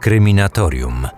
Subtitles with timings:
[0.00, 1.08] Kryminatorium.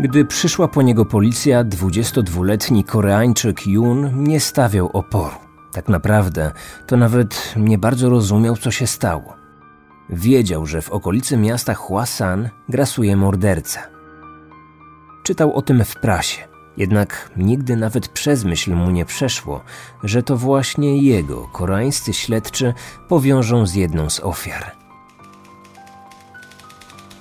[0.00, 5.36] Gdy przyszła po niego policja, 22-letni Koreańczyk Yun nie stawiał oporu.
[5.72, 6.52] Tak naprawdę
[6.86, 9.36] to nawet nie bardzo rozumiał, co się stało.
[10.10, 13.80] Wiedział, że w okolicy miasta Hwasan grasuje morderca.
[15.22, 16.42] Czytał o tym w prasie,
[16.76, 19.60] jednak nigdy nawet przez myśl mu nie przeszło,
[20.04, 22.74] że to właśnie jego koreańscy śledczy
[23.08, 24.72] powiążą z jedną z ofiar.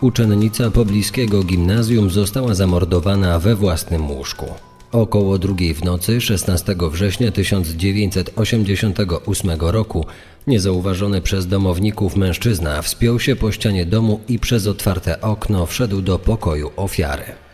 [0.01, 4.45] Uczennica pobliskiego gimnazjum została zamordowana we własnym łóżku.
[4.91, 10.05] Około drugiej w nocy 16 września 1988 roku
[10.47, 16.19] niezauważony przez domowników mężczyzna wspiął się po ścianie domu i przez otwarte okno wszedł do
[16.19, 17.44] pokoju ofiary.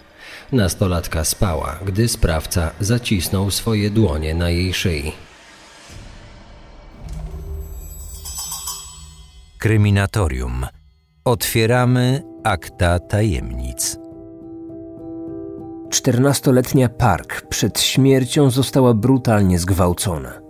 [0.51, 5.11] Nastolatka spała, gdy sprawca zacisnął swoje dłonie na jej szyi.
[9.59, 10.65] Kryminatorium.
[11.25, 13.97] Otwieramy akta tajemnic.
[15.89, 20.41] Czternastoletnia Park przed śmiercią została brutalnie zgwałcona.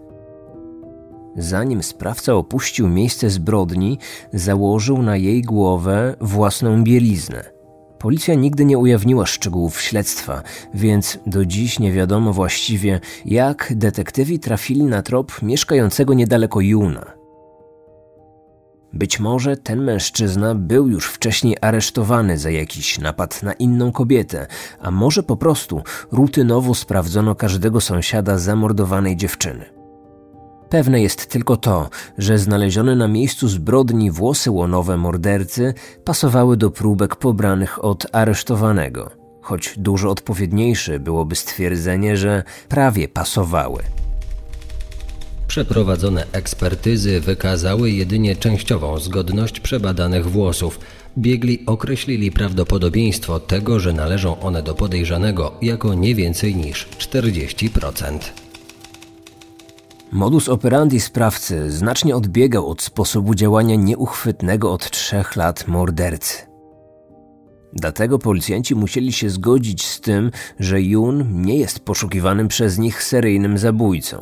[1.38, 3.98] Zanim sprawca opuścił miejsce zbrodni,
[4.34, 7.61] założył na jej głowę własną bieliznę.
[8.02, 14.84] Policja nigdy nie ujawniła szczegółów śledztwa, więc do dziś nie wiadomo właściwie, jak detektywi trafili
[14.84, 17.06] na trop mieszkającego niedaleko Juna.
[18.94, 24.48] Być może ten mężczyzna był już wcześniej aresztowany za jakiś napad na inną kobietę,
[24.80, 29.81] a może po prostu rutynowo sprawdzono każdego sąsiada zamordowanej dziewczyny.
[30.72, 35.74] Pewne jest tylko to, że znalezione na miejscu zbrodni włosy łonowe mordercy
[36.06, 39.12] pasowały do próbek pobranych od aresztowanego,
[39.42, 43.84] choć dużo odpowiedniejsze byłoby stwierdzenie, że prawie pasowały.
[45.48, 50.80] Przeprowadzone ekspertyzy wykazały jedynie częściową zgodność przebadanych włosów.
[51.18, 58.20] Biegli określili prawdopodobieństwo tego, że należą one do podejrzanego jako nie więcej niż 40%.
[60.12, 66.38] Modus operandi sprawcy znacznie odbiegał od sposobu działania nieuchwytnego od trzech lat mordercy.
[67.74, 73.58] Dlatego policjanci musieli się zgodzić z tym, że Jun nie jest poszukiwanym przez nich seryjnym
[73.58, 74.18] zabójcą.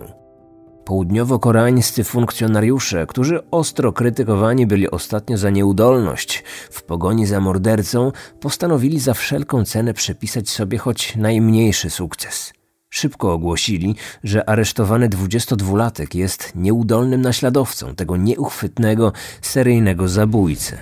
[0.86, 9.14] Południowo-koreańscy funkcjonariusze, którzy ostro krytykowani byli ostatnio za nieudolność w pogoni za mordercą, postanowili za
[9.14, 12.59] wszelką cenę przepisać sobie choć najmniejszy sukces.
[12.90, 20.78] Szybko ogłosili, że aresztowany 22-latek jest nieudolnym naśladowcą tego nieuchwytnego, seryjnego zabójcy.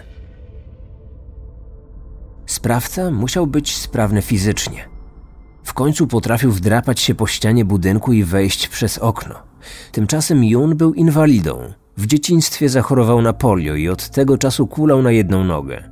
[2.46, 4.90] Sprawca musiał być sprawny fizycznie.
[5.64, 9.36] W końcu potrafił wdrapać się po ścianie budynku i wejść przez okno.
[9.92, 11.74] Tymczasem Jun był inwalidą.
[11.98, 15.90] W dzieciństwie zachorował na polio i od tego czasu kulał na jedną nogę.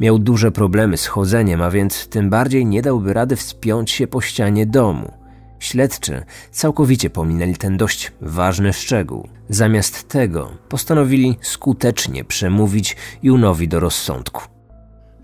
[0.00, 4.20] Miał duże problemy z chodzeniem, a więc tym bardziej nie dałby rady wspiąć się po
[4.20, 5.21] ścianie domu.
[5.62, 9.28] Śledczy całkowicie pominęli ten dość ważny szczegół.
[9.48, 14.42] Zamiast tego postanowili skutecznie przemówić Junowi do rozsądku.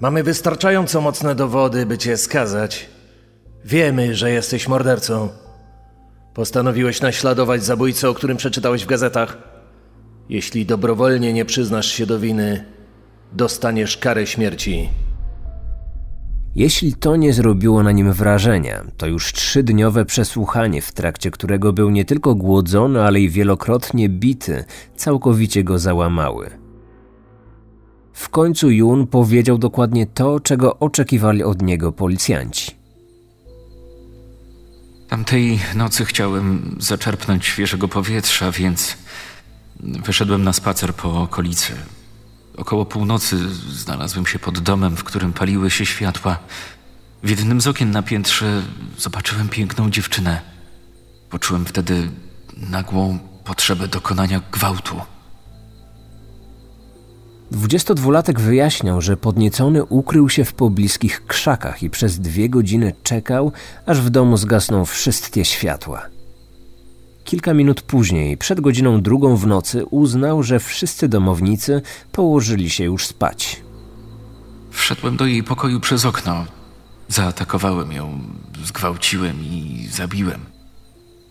[0.00, 2.88] Mamy wystarczająco mocne dowody, by cię skazać.
[3.65, 5.28] Wiemy, że jesteś mordercą.
[6.34, 9.38] Postanowiłeś naśladować zabójcę, o którym przeczytałeś w gazetach.
[10.28, 12.65] Jeśli dobrowolnie nie przyznasz się do winy,
[13.32, 14.88] dostaniesz karę śmierci.
[16.58, 21.91] Jeśli to nie zrobiło na nim wrażenia, to już trzydniowe przesłuchanie, w trakcie którego był
[21.91, 24.64] nie tylko głodzony, ale i wielokrotnie bity,
[24.96, 26.50] całkowicie go załamały.
[28.12, 32.70] W końcu Jun powiedział dokładnie to, czego oczekiwali od niego policjanci.
[35.08, 38.96] Tamtej nocy chciałem zaczerpnąć świeżego powietrza, więc
[39.80, 41.72] wyszedłem na spacer po okolicy.
[42.58, 46.38] Około północy znalazłem się pod domem, w którym paliły się światła.
[47.22, 48.62] W jednym z okien na piętrze
[48.98, 50.41] zobaczyłem piękną dziewczynę.
[51.30, 52.10] Poczułem wtedy
[52.56, 55.00] nagłą potrzebę dokonania gwałtu.
[57.52, 63.52] 22-latek wyjaśniał, że podniecony ukrył się w pobliskich krzakach i przez dwie godziny czekał,
[63.87, 66.18] aż w domu zgasną wszystkie światła.
[67.28, 71.82] Kilka minut później, przed godziną drugą w nocy, uznał, że wszyscy domownicy
[72.12, 73.62] położyli się już spać.
[74.70, 76.46] Wszedłem do jej pokoju przez okno.
[77.08, 78.20] Zaatakowałem ją,
[78.64, 80.40] zgwałciłem i zabiłem.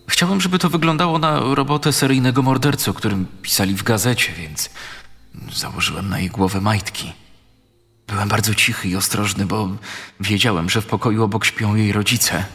[0.07, 4.69] Chciałem, żeby to wyglądało na robotę seryjnego mordercy, o którym pisali w gazecie, więc
[5.53, 7.13] Założyłem na jej głowę majtki.
[8.07, 9.69] Byłem bardzo cichy i ostrożny, bo
[10.19, 12.45] wiedziałem, że w pokoju obok śpią jej rodzice.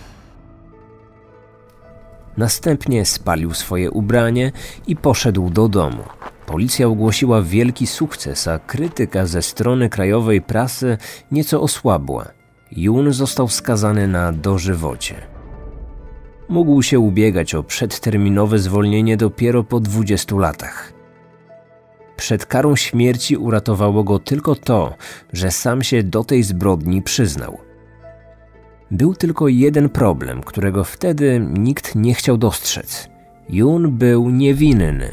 [2.36, 4.52] Następnie spalił swoje ubranie
[4.86, 6.02] i poszedł do domu.
[6.46, 10.98] Policja ogłosiła wielki sukces, a krytyka ze strony krajowej prasy
[11.30, 12.26] nieco osłabła.
[12.76, 15.14] Jun został skazany na dożywocie.
[16.48, 20.92] Mógł się ubiegać o przedterminowe zwolnienie dopiero po 20 latach.
[22.16, 24.94] Przed karą śmierci uratowało go tylko to,
[25.32, 27.71] że sam się do tej zbrodni przyznał.
[28.92, 33.08] Był tylko jeden problem, którego wtedy nikt nie chciał dostrzec.
[33.48, 35.10] Jun był niewinny.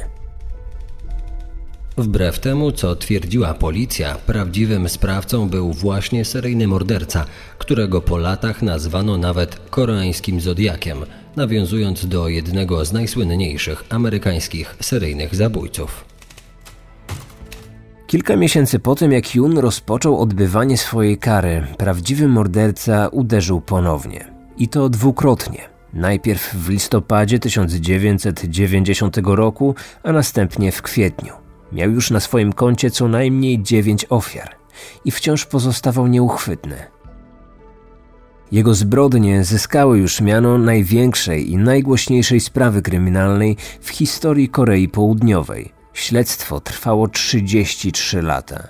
[1.97, 7.25] Wbrew temu, co twierdziła policja, prawdziwym sprawcą był właśnie seryjny morderca,
[7.57, 10.97] którego po latach nazwano nawet koreańskim zodiakiem,
[11.35, 16.05] nawiązując do jednego z najsłynniejszych amerykańskich seryjnych zabójców.
[18.09, 24.31] Kilka miesięcy po tym, jak Jun rozpoczął odbywanie swojej kary, prawdziwy morderca uderzył ponownie.
[24.57, 25.69] I to dwukrotnie.
[25.93, 31.33] Najpierw w listopadzie 1990 roku, a następnie w kwietniu.
[31.71, 34.55] Miał już na swoim koncie co najmniej dziewięć ofiar
[35.05, 36.75] i wciąż pozostawał nieuchwytny.
[38.51, 45.78] Jego zbrodnie zyskały już miano największej i najgłośniejszej sprawy kryminalnej w historii Korei Południowej.
[45.99, 48.67] Śledztwo trwało 33 lata.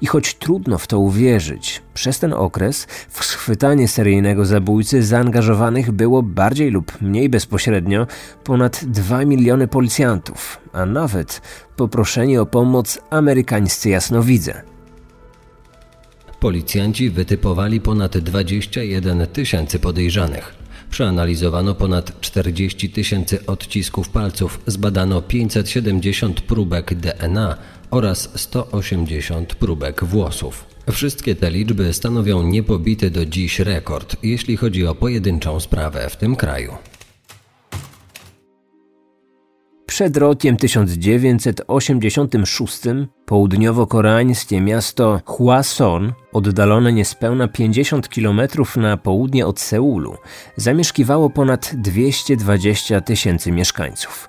[0.00, 6.22] I choć trudno w to uwierzyć, przez ten okres w schwytanie seryjnego zabójcy zaangażowanych było
[6.22, 8.06] bardziej lub mniej bezpośrednio
[8.44, 11.42] ponad 2 miliony policjantów, a nawet
[11.76, 14.62] poproszeni o pomoc amerykańscy jasnowidze.
[16.40, 20.61] Policjanci wytypowali ponad 21 tysięcy podejrzanych.
[20.92, 27.56] Przeanalizowano ponad 40 tysięcy odcisków palców, zbadano 570 próbek DNA
[27.90, 30.64] oraz 180 próbek włosów.
[30.90, 36.36] Wszystkie te liczby stanowią niepobity do dziś rekord, jeśli chodzi o pojedynczą sprawę w tym
[36.36, 36.72] kraju.
[39.92, 42.82] Przed rokiem 1986
[43.26, 48.40] południowo-koreańskie miasto Hwason, oddalone niespełna 50 km
[48.76, 50.16] na południe od Seulu,
[50.56, 54.28] zamieszkiwało ponad 220 tysięcy mieszkańców.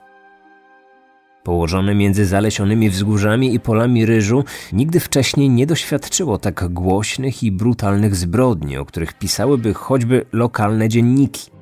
[1.43, 4.43] Położone między zalesionymi wzgórzami i polami ryżu,
[4.73, 11.52] nigdy wcześniej nie doświadczyło tak głośnych i brutalnych zbrodni, o których pisałyby choćby lokalne dzienniki.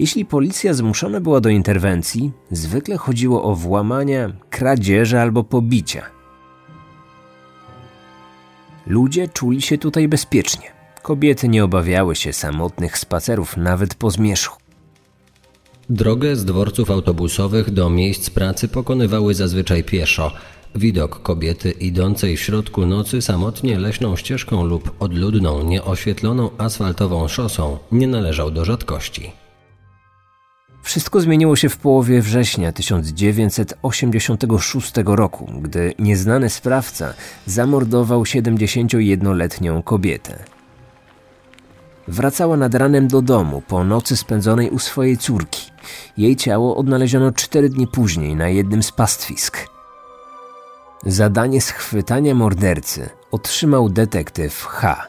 [0.00, 6.02] Jeśli policja zmuszona była do interwencji, zwykle chodziło o włamania, kradzieże albo pobicia.
[8.86, 10.72] Ludzie czuli się tutaj bezpiecznie.
[11.02, 14.60] Kobiety nie obawiały się samotnych spacerów nawet po zmierzchu.
[15.90, 20.32] Drogę z dworców autobusowych do miejsc pracy pokonywały zazwyczaj pieszo.
[20.74, 28.08] Widok kobiety idącej w środku nocy samotnie leśną ścieżką lub odludną, nieoświetloną asfaltową szosą nie
[28.08, 29.40] należał do rzadkości.
[30.82, 37.14] Wszystko zmieniło się w połowie września 1986 roku, gdy nieznany sprawca
[37.46, 40.38] zamordował 71-letnią kobietę.
[42.08, 45.70] Wracała nad ranem do domu po nocy spędzonej u swojej córki.
[46.16, 49.68] Jej ciało odnaleziono cztery dni później na jednym z pastwisk.
[51.06, 55.06] Zadanie schwytania mordercy otrzymał detektyw H.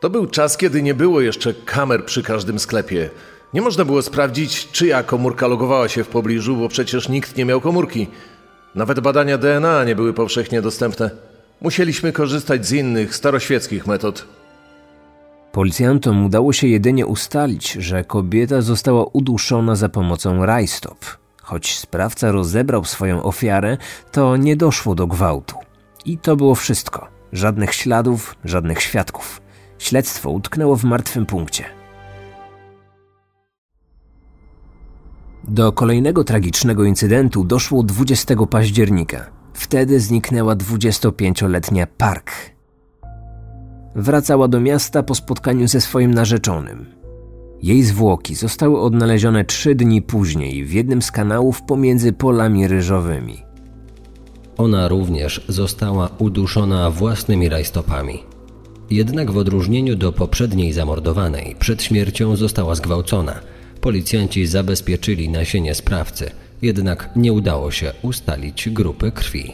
[0.00, 3.10] To był czas, kiedy nie było jeszcze kamer przy każdym sklepie.
[3.54, 7.60] Nie można było sprawdzić, czyja komórka logowała się w pobliżu, bo przecież nikt nie miał
[7.60, 8.06] komórki.
[8.74, 11.10] Nawet badania DNA nie były powszechnie dostępne.
[11.60, 14.26] Musieliśmy korzystać z innych, staroświeckich metod.
[15.52, 20.98] Policjantom udało się jedynie ustalić, że kobieta została uduszona za pomocą rajstop.
[21.42, 23.76] Choć sprawca rozebrał swoją ofiarę,
[24.12, 25.56] to nie doszło do gwałtu.
[26.04, 27.08] I to było wszystko.
[27.32, 29.40] Żadnych śladów, żadnych świadków.
[29.78, 31.79] Śledztwo utknęło w martwym punkcie.
[35.48, 39.30] Do kolejnego tragicznego incydentu doszło 20 października.
[39.54, 42.30] Wtedy zniknęła 25-letnia Park.
[43.94, 46.86] Wracała do miasta po spotkaniu ze swoim narzeczonym.
[47.62, 53.42] Jej zwłoki zostały odnalezione trzy dni później w jednym z kanałów pomiędzy polami ryżowymi.
[54.56, 58.22] Ona również została uduszona własnymi rajstopami.
[58.90, 63.40] Jednak w odróżnieniu do poprzedniej zamordowanej, przed śmiercią została zgwałcona–
[63.80, 66.30] Policjanci zabezpieczyli nasienie sprawcy,
[66.62, 69.52] jednak nie udało się ustalić grupy krwi.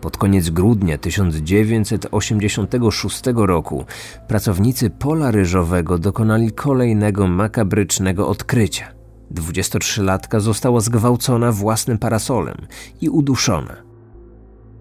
[0.00, 3.84] Pod koniec grudnia 1986 roku
[4.28, 8.88] pracownicy pola ryżowego dokonali kolejnego makabrycznego odkrycia.
[9.34, 12.56] 23-latka została zgwałcona własnym parasolem
[13.00, 13.76] i uduszona.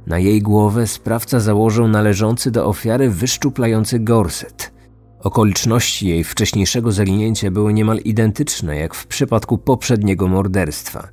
[0.07, 4.71] Na jej głowę sprawca założył należący do ofiary wyszczuplający gorset–
[5.23, 11.07] Okoliczności jej wcześniejszego zaginięcia były niemal identyczne jak w przypadku poprzedniego morderstwa.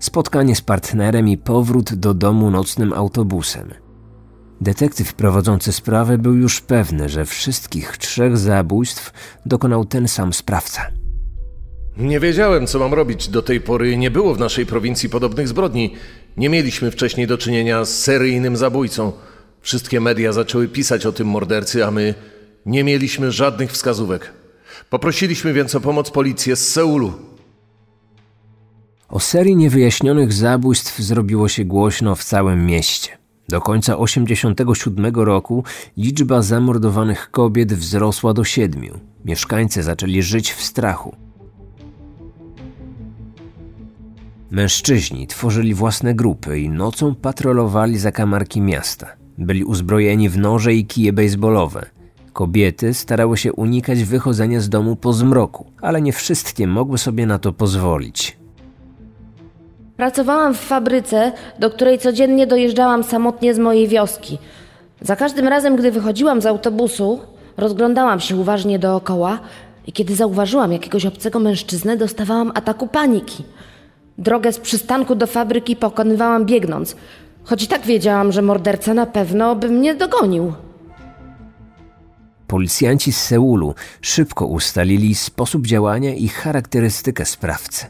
[0.00, 3.70] spotkanie z partnerem i powrót do domu nocnym autobusem.
[4.60, 9.12] Detektyw prowadzący sprawę był już pewny, że wszystkich trzech zabójstw
[9.46, 10.90] dokonał ten sam sprawca.
[11.96, 13.28] Nie wiedziałem, co mam robić.
[13.28, 15.94] Do tej pory nie było w naszej prowincji podobnych zbrodni.
[16.36, 19.12] Nie mieliśmy wcześniej do czynienia z seryjnym zabójcą.
[19.60, 22.14] Wszystkie media zaczęły pisać o tym mordercy, a my
[22.66, 24.32] nie mieliśmy żadnych wskazówek.
[24.90, 27.12] Poprosiliśmy więc o pomoc policję z Seulu.
[29.08, 33.18] O serii niewyjaśnionych zabójstw zrobiło się głośno w całym mieście.
[33.48, 35.64] Do końca 1987 roku
[35.96, 39.00] liczba zamordowanych kobiet wzrosła do siedmiu.
[39.24, 41.16] Mieszkańcy zaczęli żyć w strachu.
[44.50, 49.16] Mężczyźni tworzyli własne grupy i nocą patrolowali zakamarki miasta.
[49.38, 51.93] Byli uzbrojeni w noże i kije baseballowe.
[52.34, 57.38] Kobiety starały się unikać wychodzenia z domu po zmroku, ale nie wszystkie mogły sobie na
[57.38, 58.36] to pozwolić.
[59.96, 64.38] Pracowałam w fabryce, do której codziennie dojeżdżałam samotnie z mojej wioski.
[65.00, 67.20] Za każdym razem, gdy wychodziłam z autobusu,
[67.56, 69.38] rozglądałam się uważnie dookoła
[69.86, 73.44] i kiedy zauważyłam jakiegoś obcego mężczyznę, dostawałam ataku paniki.
[74.18, 76.96] Drogę z przystanku do fabryki pokonywałam biegnąc,
[77.44, 80.52] choć i tak wiedziałam, że morderca na pewno by mnie dogonił.
[82.46, 87.86] Policjanci z Seulu szybko ustalili sposób działania i charakterystykę sprawcy.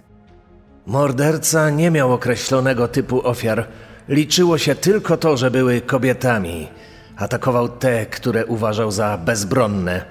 [0.87, 3.69] Morderca nie miał określonego typu ofiar.
[4.09, 6.69] Liczyło się tylko to, że były kobietami.
[7.17, 10.05] Atakował te, które uważał za bezbronne.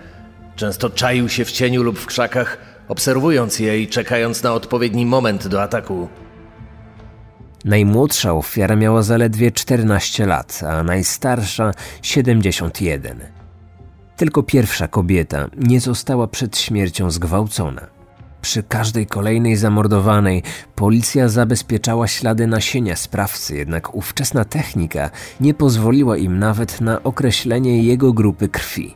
[0.55, 2.57] Często czaił się w cieniu lub w krzakach,
[2.87, 6.07] obserwując je i czekając na odpowiedni moment do ataku.
[7.65, 11.71] Najmłodsza ofiara miała zaledwie 14 lat, a najstarsza
[12.01, 13.42] 71.
[14.17, 17.87] Tylko pierwsza kobieta nie została przed śmiercią zgwałcona.
[18.41, 20.43] Przy każdej kolejnej zamordowanej
[20.75, 28.13] policja zabezpieczała ślady nasienia sprawcy, jednak ówczesna technika nie pozwoliła im nawet na określenie jego
[28.13, 28.95] grupy krwi.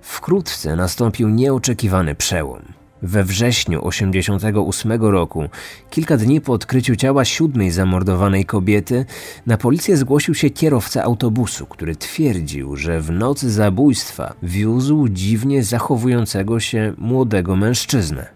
[0.00, 2.79] Wkrótce nastąpił nieoczekiwany przełom.
[3.02, 5.48] We wrześniu 1988 roku,
[5.90, 9.04] kilka dni po odkryciu ciała siódmej zamordowanej kobiety,
[9.46, 16.60] na policję zgłosił się kierowca autobusu, który twierdził, że w nocy zabójstwa wiózł dziwnie zachowującego
[16.60, 18.26] się młodego mężczyznę.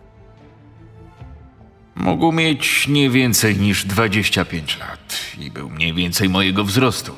[1.97, 7.13] Mógł mieć nie więcej niż 25 lat i był mniej więcej mojego wzrostu,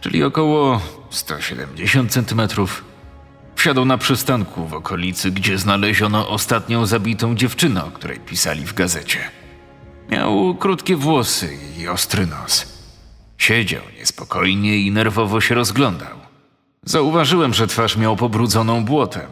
[0.00, 2.95] czyli około 170 centymetrów.
[3.56, 9.18] Wsiadł na przystanku w okolicy, gdzie znaleziono ostatnią zabitą dziewczynę, o której pisali w gazecie.
[10.10, 11.48] Miał krótkie włosy
[11.78, 12.66] i ostry nos.
[13.38, 16.16] Siedział niespokojnie i nerwowo się rozglądał.
[16.84, 19.30] Zauważyłem, że twarz miał pobrudzoną błotem.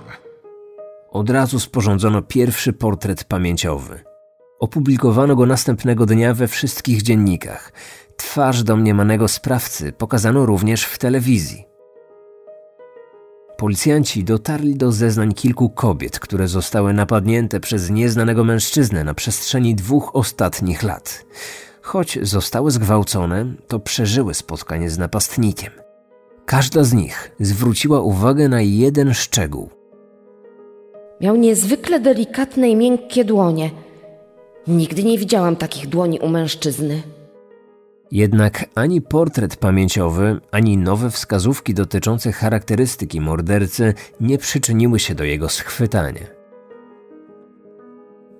[1.10, 4.04] Od razu sporządzono pierwszy portret pamięciowy.
[4.60, 7.72] Opublikowano go następnego dnia we wszystkich dziennikach.
[8.16, 11.73] Twarz domniemanego sprawcy pokazano również w telewizji.
[13.64, 20.16] Policjanci dotarli do zeznań kilku kobiet, które zostały napadnięte przez nieznanego mężczyznę na przestrzeni dwóch
[20.16, 21.24] ostatnich lat.
[21.82, 25.72] Choć zostały zgwałcone, to przeżyły spotkanie z napastnikiem.
[26.46, 29.70] Każda z nich zwróciła uwagę na jeden szczegół.
[31.20, 33.70] Miał niezwykle delikatne i miękkie dłonie.
[34.66, 37.02] Nigdy nie widziałam takich dłoni u mężczyzny.
[38.12, 45.48] Jednak ani portret pamięciowy, ani nowe wskazówki dotyczące charakterystyki mordercy nie przyczyniły się do jego
[45.48, 46.34] schwytania.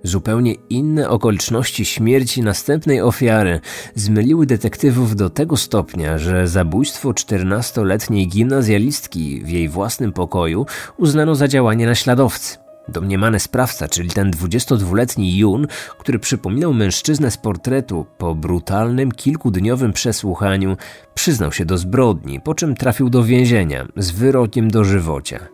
[0.02, 3.61] Zupełnie inne okoliczności śmierci następnej ofiary
[3.94, 10.66] zmyliły detektywów do tego stopnia, że zabójstwo 14-letniej gimnazjalistki w jej własnym pokoju
[10.97, 12.63] uznano za działanie naśladowcy.
[12.88, 15.67] Domniemany sprawca, czyli ten 22-letni Jun,
[15.99, 20.76] który przypominał mężczyznę z portretu, po brutalnym, kilkudniowym przesłuchaniu
[21.14, 25.49] przyznał się do zbrodni, po czym trafił do więzienia z wyrokiem do żywocia.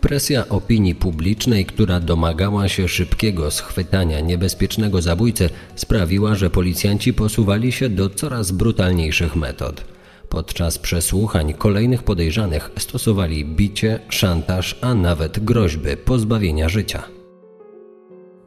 [0.00, 7.88] Presja opinii publicznej, która domagała się szybkiego schwytania niebezpiecznego zabójcy, sprawiła, że policjanci posuwali się
[7.88, 9.97] do coraz brutalniejszych metod.
[10.28, 17.02] Podczas przesłuchań kolejnych podejrzanych stosowali bicie, szantaż, a nawet groźby pozbawienia życia.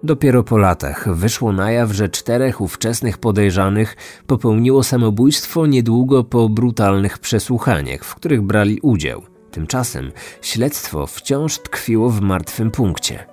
[0.03, 3.95] Dopiero po latach wyszło na jaw, że czterech ówczesnych podejrzanych
[4.27, 9.21] popełniło samobójstwo niedługo po brutalnych przesłuchaniach, w których brali udział.
[9.51, 10.11] Tymczasem
[10.41, 13.25] śledztwo wciąż tkwiło w martwym punkcie.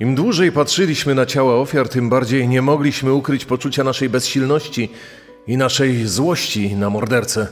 [0.00, 4.88] Im dłużej patrzyliśmy na ciała ofiar, tym bardziej nie mogliśmy ukryć poczucia naszej bezsilności
[5.48, 7.46] i naszej złości na mordercę.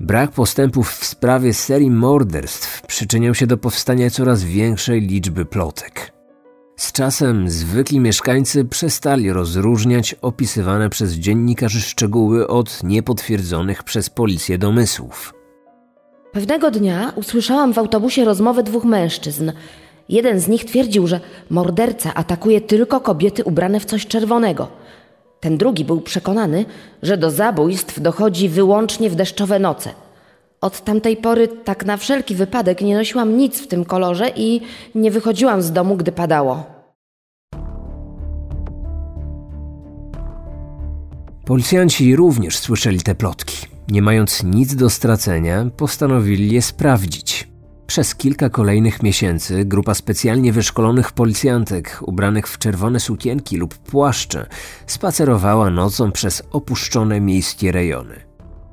[0.00, 6.12] Brak postępów w sprawie serii morderstw przyczyniał się do powstania coraz większej liczby plotek.
[6.76, 15.34] Z czasem zwykli mieszkańcy przestali rozróżniać opisywane przez dziennikarzy szczegóły od niepotwierdzonych przez policję domysłów.
[16.32, 19.52] Pewnego dnia usłyszałam w autobusie rozmowę dwóch mężczyzn.
[20.08, 21.20] Jeden z nich twierdził, że
[21.50, 24.85] morderca atakuje tylko kobiety ubrane w coś czerwonego.
[25.40, 26.64] Ten drugi był przekonany,
[27.02, 29.90] że do zabójstw dochodzi wyłącznie w deszczowe noce.
[30.60, 34.60] Od tamtej pory, tak na wszelki wypadek, nie nosiłam nic w tym kolorze i
[34.94, 36.64] nie wychodziłam z domu, gdy padało.
[41.44, 43.66] Policjanci również słyszeli te plotki.
[43.88, 47.48] Nie mając nic do stracenia, postanowili je sprawdzić.
[47.86, 54.46] Przez kilka kolejnych miesięcy grupa specjalnie wyszkolonych policjantek, ubranych w czerwone sukienki lub płaszcze,
[54.86, 58.14] spacerowała nocą przez opuszczone miejskie rejony.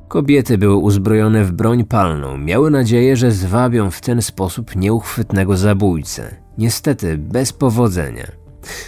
[0.08, 6.36] Kobiety były uzbrojone w broń palną, miały nadzieję, że zwabią w ten sposób nieuchwytnego zabójcę.
[6.58, 8.32] Niestety bez powodzenia.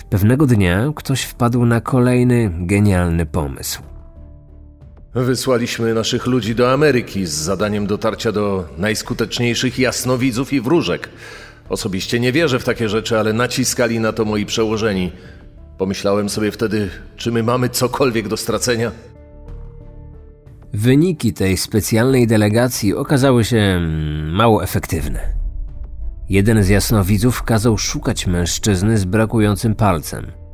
[0.09, 3.94] Pewnego dnia ktoś wpadł na kolejny genialny pomysł.
[5.15, 11.09] Wysłaliśmy naszych ludzi do Ameryki z zadaniem dotarcia do najskuteczniejszych jasnowidzów i wróżek.
[11.69, 15.11] Osobiście nie wierzę w takie rzeczy, ale naciskali na to moi przełożeni.
[15.77, 18.91] Pomyślałem sobie wtedy, czy my mamy cokolwiek do stracenia?
[20.73, 25.33] Wyniki tej specjalnej delegacji okazały się mm, mało efektywne.
[26.29, 30.44] Jeden z jasnowidzów kazał szukać mężczyzny z brakującym palcem.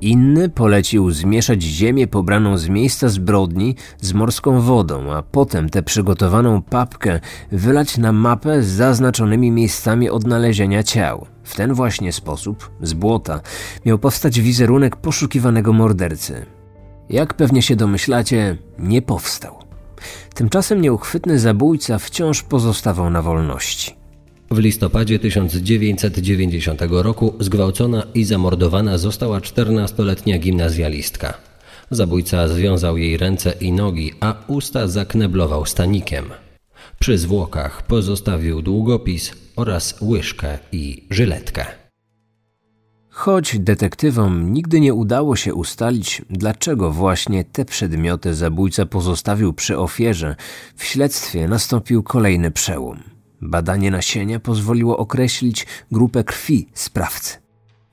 [0.00, 6.62] Inny polecił zmieszać ziemię pobraną z miejsca zbrodni z morską wodą, a potem tę przygotowaną
[6.62, 7.20] papkę
[7.52, 11.26] wylać na mapę z zaznaczonymi miejscami odnalezienia ciał.
[11.44, 13.40] W ten właśnie sposób, z błota,
[13.86, 16.46] miał powstać wizerunek poszukiwanego mordercy.
[17.08, 19.58] Jak pewnie się domyślacie, nie powstał.
[20.34, 23.97] Tymczasem nieuchwytny zabójca wciąż pozostawał na wolności.
[24.50, 31.34] W listopadzie 1990 roku zgwałcona i zamordowana została 14-letnia gimnazjalistka.
[31.90, 36.24] Zabójca związał jej ręce i nogi, a usta zakneblował stanikiem.
[36.98, 41.66] Przy zwłokach pozostawił długopis oraz łyżkę i żyletkę.
[43.08, 50.36] Choć detektywom nigdy nie udało się ustalić, dlaczego właśnie te przedmioty zabójca pozostawił przy ofierze,
[50.76, 53.17] w śledztwie nastąpił kolejny przełom.
[53.40, 57.36] Badanie nasienia pozwoliło określić grupę krwi sprawcy.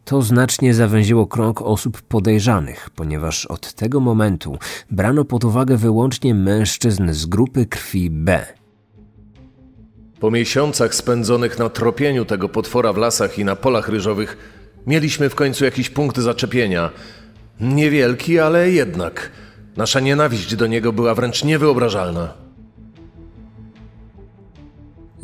[0.06, 4.58] To znacznie zawęziło krąg osób podejrzanych, ponieważ od tego momentu
[4.92, 8.46] brano pod uwagę wyłącznie mężczyzn z grupy krwi B.
[10.20, 14.38] Po miesiącach spędzonych na tropieniu tego potwora w lasach i na polach ryżowych,
[14.88, 16.90] mieliśmy w końcu jakiś punkt zaczepienia.
[17.60, 19.32] Niewielki, ale jednak.
[19.78, 22.45] Nasza nienawiść do niego była wręcz niewyobrażalna.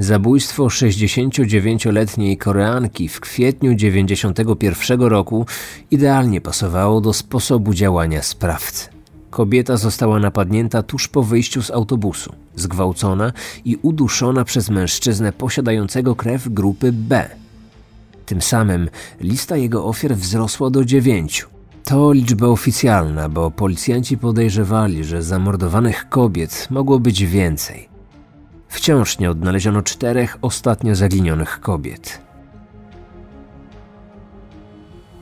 [0.01, 5.45] Zabójstwo 69-letniej Koreanki w kwietniu 91 roku
[5.91, 8.89] idealnie pasowało do sposobu działania sprawcy.
[9.29, 13.33] Kobieta została napadnięta tuż po wyjściu z autobusu, zgwałcona
[13.65, 17.29] i uduszona przez mężczyznę posiadającego krew grupy B.
[18.25, 21.47] Tym samym lista jego ofiar wzrosła do dziewięciu.
[21.83, 27.90] To liczba oficjalna, bo policjanci podejrzewali, że zamordowanych kobiet mogło być więcej.
[28.71, 32.21] Wciąż nie odnaleziono czterech ostatnio zaginionych kobiet.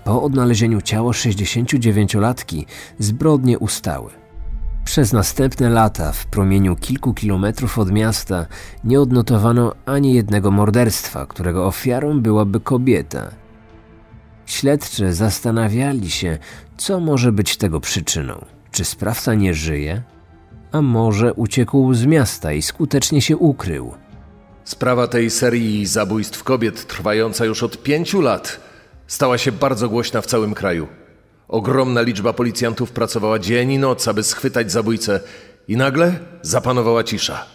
[0.03, 2.65] Po odnalezieniu ciała 69-latki
[2.99, 4.09] zbrodnie ustały.
[4.85, 8.45] Przez następne lata w promieniu kilku kilometrów od miasta
[8.83, 13.31] nie odnotowano ani jednego morderstwa, którego ofiarą byłaby kobieta.
[14.45, 16.37] Śledczy zastanawiali się,
[16.77, 18.45] co może być tego przyczyną.
[18.71, 20.03] Czy sprawca nie żyje?
[20.71, 23.93] A może uciekł z miasta i skutecznie się ukrył?
[24.63, 28.59] Sprawa tej serii zabójstw kobiet, trwająca już od pięciu lat,
[29.07, 30.87] stała się bardzo głośna w całym kraju.
[31.47, 35.19] Ogromna liczba policjantów pracowała dzień i noc, aby schwytać zabójcę,
[35.67, 37.45] i nagle zapanowała cisza.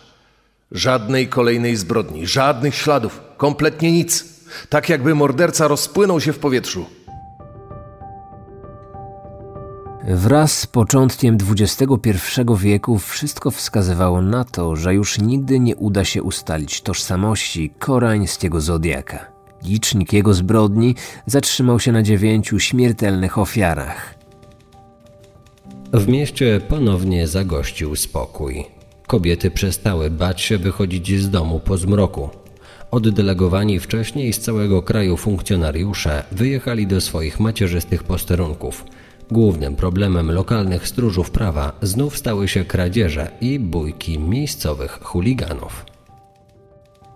[0.73, 4.25] Żadnej kolejnej zbrodni, żadnych śladów, kompletnie nic.
[4.69, 6.87] Tak jakby morderca rozpłynął się w powietrzu.
[10.09, 12.11] Wraz z początkiem XXI
[12.59, 19.27] wieku wszystko wskazywało na to, że już nigdy nie uda się ustalić tożsamości koreańskiego zodiaka.
[19.63, 20.95] Licznik jego zbrodni
[21.27, 24.15] zatrzymał się na dziewięciu śmiertelnych ofiarach.
[25.93, 28.65] W mieście ponownie zagościł spokój.
[29.07, 32.31] Kobiety przestały bać się wychodzić z domu po zmroku.
[32.91, 38.85] Oddelegowani wcześniej z całego kraju funkcjonariusze wyjechali do swoich macierzystych posterunków.
[39.31, 45.87] Głównym problemem lokalnych stróżów prawa znów stały się kradzieże i bójki miejscowych chuliganów.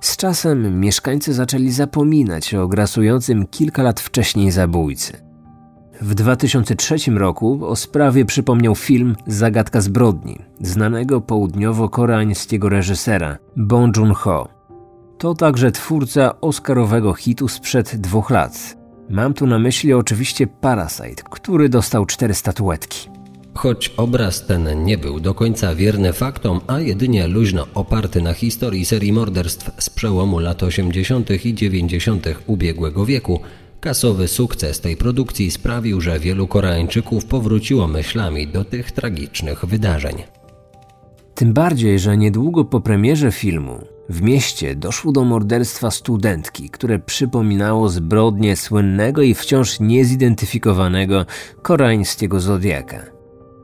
[0.01, 5.13] Z czasem mieszkańcy zaczęli zapominać o grasującym kilka lat wcześniej zabójcy.
[6.01, 14.49] W 2003 roku o sprawie przypomniał film Zagadka zbrodni znanego południowo-koreańskiego reżysera Bong Joon-ho.
[15.19, 18.78] To także twórca oscarowego hitu sprzed dwóch lat.
[19.11, 23.09] Mam tu na myśli oczywiście Parasite, który dostał cztery statuetki.
[23.55, 28.85] Choć obraz ten nie był do końca wierny faktom, a jedynie luźno oparty na historii
[28.85, 31.45] serii morderstw z przełomu lat 80.
[31.45, 32.27] i 90.
[32.47, 33.41] ubiegłego wieku,
[33.81, 40.17] kasowy sukces tej produkcji sprawił, że wielu Koreańczyków powróciło myślami do tych tragicznych wydarzeń.
[41.35, 47.89] Tym bardziej, że niedługo po premierze filmu w mieście doszło do morderstwa studentki, które przypominało
[47.89, 51.27] zbrodnię słynnego i wciąż niezidentyfikowanego
[51.63, 53.19] koreańskiego zodiaka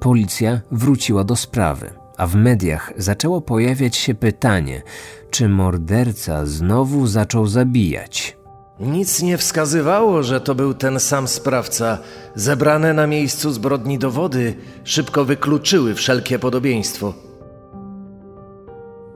[0.05, 4.83] policja wróciła do sprawy, a w mediach zaczęło pojawiać się pytanie,
[5.31, 8.37] czy morderca znowu zaczął zabijać.
[8.81, 11.99] Nic nie wskazywało, że to był ten sam sprawca.
[12.35, 14.55] Zebrane na miejscu zbrodni dowody
[14.85, 17.15] szybko wykluczyły wszelkie podobieństwo.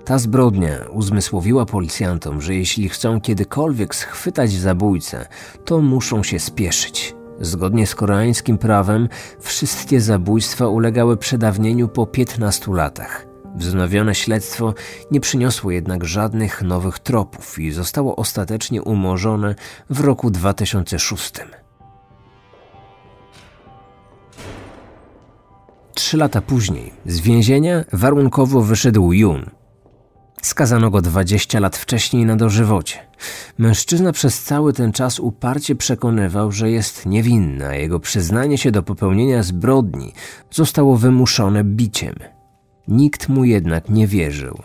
[0.08, 5.26] Ta zbrodnia uzmysłowiła policjantom, że jeśli chcą kiedykolwiek schwytać zabójcę,
[5.64, 7.14] to muszą się spieszyć.
[7.40, 9.08] Zgodnie z koreańskim prawem,
[9.40, 13.26] wszystkie zabójstwa ulegały przedawnieniu po 15 latach.
[13.56, 14.74] Wznowione śledztwo
[15.10, 19.54] nie przyniosło jednak żadnych nowych tropów i zostało ostatecznie umorzone
[19.90, 21.32] w roku 2006.
[25.94, 29.57] Trzy lata później z więzienia warunkowo wyszedł Jun,
[30.42, 32.98] Skazano go 20 lat wcześniej na dożywocie.
[33.58, 38.82] Mężczyzna przez cały ten czas uparcie przekonywał, że jest niewinny, a jego przyznanie się do
[38.82, 40.12] popełnienia zbrodni
[40.50, 42.14] zostało wymuszone biciem.
[42.88, 44.58] Nikt mu jednak nie wierzył.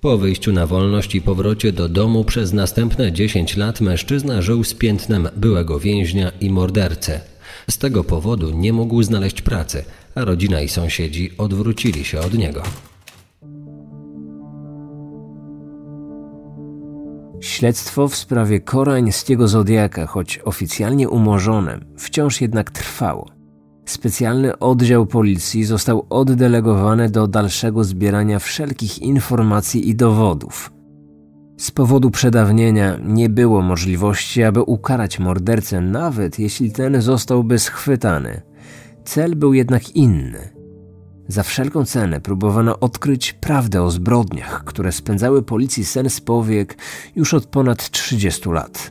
[0.00, 4.74] Po wyjściu na wolność i powrocie do domu przez następne 10 lat mężczyzna żył z
[4.74, 7.20] piętnem byłego więźnia i mordercę.
[7.70, 12.62] Z tego powodu nie mógł znaleźć pracy, a rodzina i sąsiedzi odwrócili się od niego.
[17.60, 23.26] Śledztwo w sprawie koreańskiego zodiaka, choć oficjalnie umorzone, wciąż jednak trwało.
[23.86, 30.72] Specjalny oddział policji został oddelegowany do dalszego zbierania wszelkich informacji i dowodów.
[31.56, 38.42] Z powodu przedawnienia nie było możliwości, aby ukarać mordercę, nawet jeśli ten zostałby schwytany.
[39.04, 40.59] Cel był jednak inny
[41.30, 46.76] za wszelką cenę próbowano odkryć prawdę o zbrodniach, które spędzały policji sen z powiek
[47.16, 48.90] już od ponad 30 lat.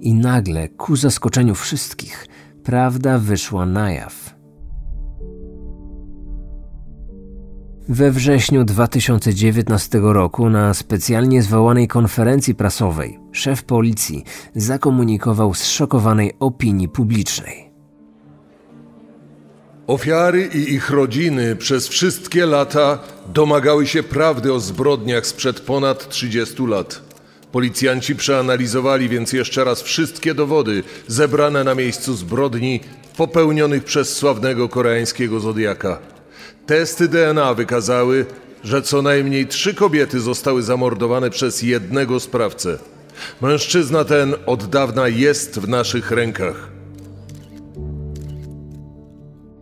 [0.00, 2.26] I nagle, ku zaskoczeniu wszystkich,
[2.64, 4.36] prawda wyszła na jaw.
[7.88, 17.65] We wrześniu 2019 roku na specjalnie zwołanej konferencji prasowej szef policji zakomunikował zszokowanej opinii publicznej.
[19.86, 22.98] Ofiary i ich rodziny przez wszystkie lata
[23.34, 27.00] domagały się prawdy o zbrodniach sprzed ponad 30 lat.
[27.52, 32.80] Policjanci przeanalizowali więc jeszcze raz wszystkie dowody zebrane na miejscu zbrodni
[33.16, 35.98] popełnionych przez sławnego koreańskiego zodiaka.
[36.66, 38.26] Testy DNA wykazały,
[38.64, 42.78] że co najmniej trzy kobiety zostały zamordowane przez jednego sprawcę.
[43.40, 46.75] Mężczyzna ten od dawna jest w naszych rękach.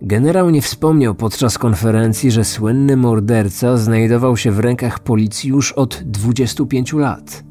[0.07, 6.03] Generał nie wspomniał podczas konferencji, że słynny morderca znajdował się w rękach policji już od
[6.05, 7.45] 25 lat.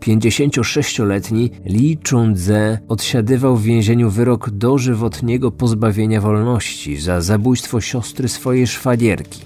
[0.00, 9.40] 56-letni Lee Chun-ze odsiadywał w więzieniu wyrok dożywotniego pozbawienia wolności za zabójstwo siostry swojej szwagierki.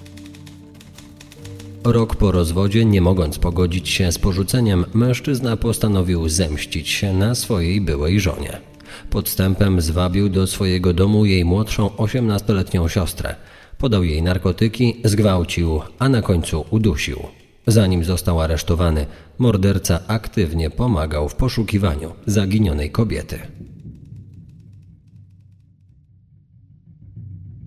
[1.84, 7.80] Rok po rozwodzie, nie mogąc pogodzić się z porzuceniem, mężczyzna postanowił zemścić się na swojej
[7.80, 8.75] byłej żonie.
[9.10, 13.34] Podstępem zwabił do swojego domu jej młodszą 18-letnią siostrę.
[13.78, 17.18] Podał jej narkotyki, zgwałcił, a na końcu udusił.
[17.66, 19.06] Zanim został aresztowany,
[19.38, 23.38] morderca aktywnie pomagał w poszukiwaniu zaginionej kobiety.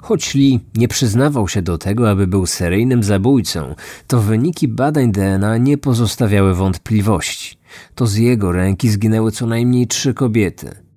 [0.01, 3.75] Choć Lee nie przyznawał się do tego, aby był seryjnym zabójcą,
[4.07, 7.57] to wyniki badań DNA nie pozostawiały wątpliwości.
[7.95, 10.88] To z jego ręki zginęły co najmniej trzy kobiety.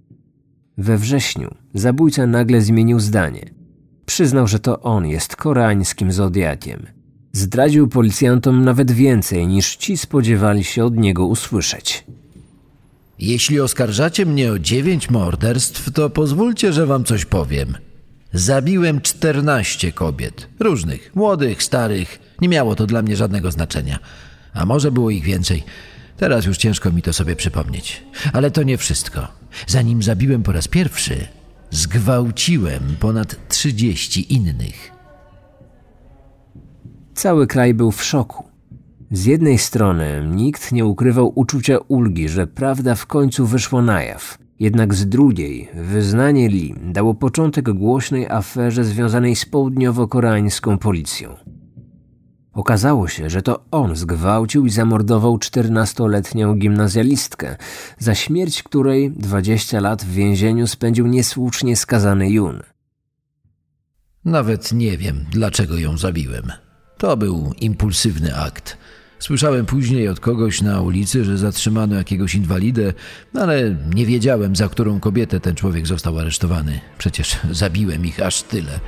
[0.78, 3.50] We wrześniu zabójca nagle zmienił zdanie.
[4.06, 6.86] Przyznał, że to on jest koreańskim zodiakiem.
[7.32, 12.04] Zdradził policjantom nawet więcej niż ci spodziewali się od niego usłyszeć.
[13.18, 17.76] Jeśli oskarżacie mnie o dziewięć morderstw, to pozwólcie, że wam coś powiem.
[18.32, 20.48] Zabiłem czternaście kobiet.
[20.60, 23.98] Różnych, młodych, starych, Nie miało to dla mnie żadnego znaczenia.
[24.54, 25.62] A może było ich więcej.
[26.16, 28.02] Teraz już ciężko mi to sobie przypomnieć.
[28.32, 29.41] Ale to nie wszystko.
[29.66, 31.26] Zanim zabiłem po raz pierwszy,
[31.70, 34.92] zgwałciłem ponad 30 innych.
[37.14, 38.44] Cały kraj był w szoku.
[39.10, 44.38] Z jednej strony nikt nie ukrywał uczucia ulgi, że prawda w końcu wyszła na jaw.
[44.60, 51.36] Jednak z drugiej, wyznanie Lee dało początek głośnej aferze związanej z południowo-koreańską policją.
[52.52, 57.56] Okazało się, że to on zgwałcił i zamordował 14-letnią gimnazjalistkę,
[57.98, 62.62] za śmierć której 20 lat w więzieniu spędził niesłusznie skazany Jun.
[64.24, 66.52] Nawet nie wiem, dlaczego ją zabiłem.
[66.98, 68.76] To był impulsywny akt.
[69.18, 72.92] Słyszałem później od kogoś na ulicy, że zatrzymano jakiegoś inwalidę,
[73.34, 76.80] ale nie wiedziałem, za którą kobietę ten człowiek został aresztowany.
[76.98, 78.80] Przecież zabiłem ich aż tyle.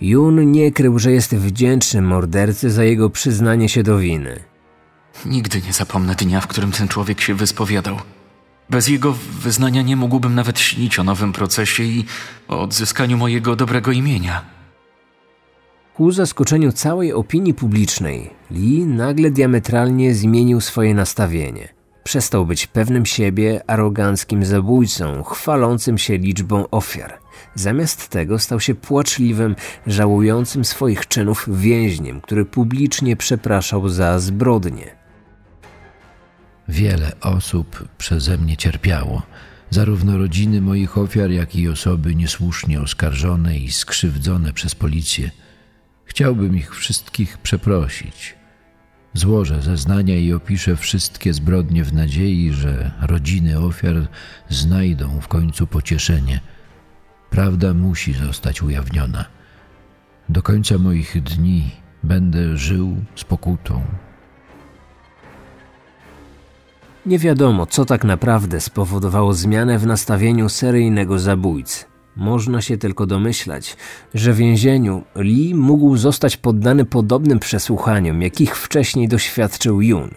[0.00, 4.40] Jun nie krył, że jest wdzięczny mordercy za jego przyznanie się do winy.
[5.26, 7.96] Nigdy nie zapomnę dnia, w którym ten człowiek się wyspowiadał.
[8.70, 12.04] Bez jego wyznania nie mógłbym nawet śnić o nowym procesie i
[12.48, 14.44] o odzyskaniu mojego dobrego imienia.
[15.94, 21.68] Ku zaskoczeniu całej opinii publicznej, Lee nagle diametralnie zmienił swoje nastawienie.
[22.04, 27.19] Przestał być pewnym siebie, aroganckim zabójcą, chwalącym się liczbą ofiar.
[27.54, 34.96] Zamiast tego stał się płaczliwym, żałującym swoich czynów więźniem, który publicznie przepraszał za zbrodnie.
[36.68, 39.22] Wiele osób przeze mnie cierpiało.
[39.70, 45.30] Zarówno rodziny moich ofiar, jak i osoby niesłusznie oskarżone i skrzywdzone przez policję.
[46.04, 48.34] Chciałbym ich wszystkich przeprosić.
[49.14, 54.08] Złożę zeznania i opiszę wszystkie zbrodnie w nadziei, że rodziny ofiar
[54.48, 56.40] znajdą w końcu pocieszenie.
[57.30, 59.24] Prawda musi zostać ujawniona.
[60.28, 61.70] Do końca moich dni
[62.02, 63.82] będę żył z pokutą.
[67.06, 71.84] Nie wiadomo, co tak naprawdę spowodowało zmianę w nastawieniu seryjnego zabójcy.
[72.16, 73.76] Można się tylko domyślać,
[74.14, 80.10] że w więzieniu Lee mógł zostać poddany podobnym przesłuchaniom, jakich wcześniej doświadczył Jun.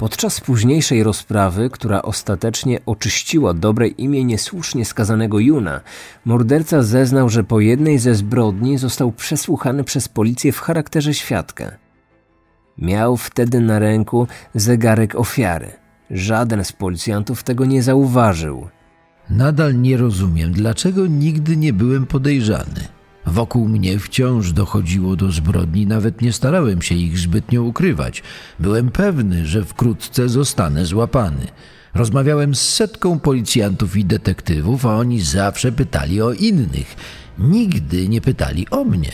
[0.00, 5.80] Podczas późniejszej rozprawy, która ostatecznie oczyściła dobre imię niesłusznie skazanego Juna,
[6.24, 11.70] morderca zeznał, że po jednej ze zbrodni został przesłuchany przez policję w charakterze świadka.
[12.78, 15.72] Miał wtedy na ręku zegarek ofiary.
[16.10, 18.68] Żaden z policjantów tego nie zauważył.
[19.30, 22.99] Nadal nie rozumiem, dlaczego nigdy nie byłem podejrzany.
[23.30, 28.22] Wokół mnie wciąż dochodziło do zbrodni, nawet nie starałem się ich zbytnio ukrywać.
[28.60, 31.46] Byłem pewny, że wkrótce zostanę złapany.
[31.94, 36.96] Rozmawiałem z setką policjantów i detektywów, a oni zawsze pytali o innych.
[37.38, 39.12] Nigdy nie pytali o mnie.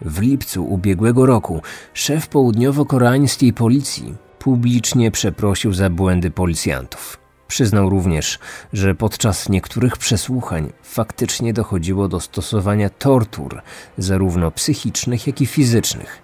[0.00, 1.62] W lipcu ubiegłego roku
[1.94, 7.23] szef południowo-koreańskiej policji publicznie przeprosił za błędy policjantów.
[7.48, 8.38] Przyznał również,
[8.72, 13.62] że podczas niektórych przesłuchań faktycznie dochodziło do stosowania tortur,
[13.98, 16.22] zarówno psychicznych, jak i fizycznych.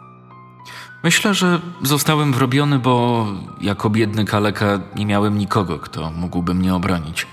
[1.07, 3.27] Myślę, że zostałem wrobiony, bo
[3.61, 7.27] jako biedny kaleka nie miałem nikogo, kto mógłby mnie obronić.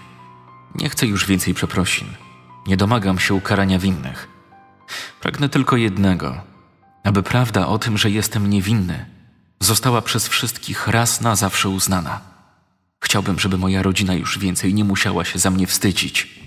[0.76, 2.08] Nie chcę już więcej przeprosin.
[2.68, 4.28] Nie domagam się ukarania winnych.
[5.22, 6.42] Pragnę tylko jednego:
[7.04, 9.06] aby prawda o tym, że jestem niewinny,
[9.60, 12.22] została przez wszystkich raz na zawsze uznana.
[13.04, 16.43] Chciałbym, żeby moja rodzina już więcej nie musiała się za mnie wstydzić.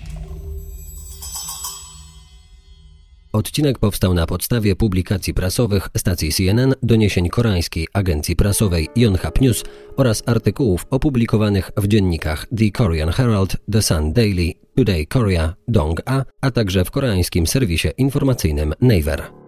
[3.37, 9.63] Odcinek powstał na podstawie publikacji prasowych stacji CNN, doniesień koreańskiej agencji prasowej Yonhap News
[9.97, 16.23] oraz artykułów opublikowanych w dziennikach The Korean Herald, The Sun Daily, Today Korea, Dong A,
[16.41, 19.46] a także w koreańskim serwisie informacyjnym Naver.